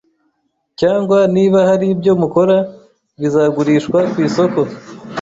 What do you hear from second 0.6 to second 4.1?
Cyangwa niba hari ibyo mukora bizagurishwa